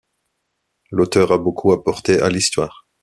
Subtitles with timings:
[0.89, 2.87] L'auteur a beaucoup apporté à l'histoire.